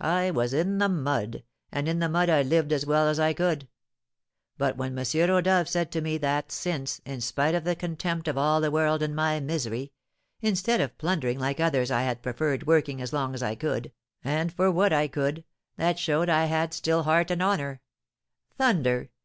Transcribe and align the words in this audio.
I 0.00 0.32
was 0.32 0.52
in 0.52 0.78
the 0.78 0.88
mud, 0.88 1.44
and 1.70 1.86
in 1.88 2.00
the 2.00 2.08
mud 2.08 2.28
I 2.28 2.42
lived 2.42 2.72
as 2.72 2.84
well 2.84 3.06
as 3.06 3.20
I 3.20 3.32
could. 3.32 3.68
But 4.56 4.76
when 4.76 4.98
M. 4.98 5.06
Rodolph 5.30 5.68
said 5.68 5.92
to 5.92 6.00
me 6.00 6.18
that 6.18 6.50
since, 6.50 7.00
in 7.04 7.20
spite 7.20 7.54
of 7.54 7.62
the 7.62 7.76
contempt 7.76 8.26
of 8.26 8.36
all 8.36 8.60
the 8.60 8.72
world 8.72 9.04
and 9.04 9.14
my 9.14 9.38
misery, 9.38 9.92
instead 10.40 10.80
of 10.80 10.98
plundering 10.98 11.38
like 11.38 11.60
others 11.60 11.92
I 11.92 12.02
had 12.02 12.22
preferred 12.24 12.66
working 12.66 13.00
as 13.00 13.12
long 13.12 13.34
as 13.34 13.42
I 13.44 13.54
could, 13.54 13.92
and 14.24 14.52
for 14.52 14.68
what 14.68 14.92
I 14.92 15.06
could, 15.06 15.44
that 15.76 16.00
showed 16.00 16.28
I 16.28 16.46
had 16.46 16.74
still 16.74 17.04
heart 17.04 17.30
and 17.30 17.40
honour 17.40 17.80
thunder! 18.56 19.10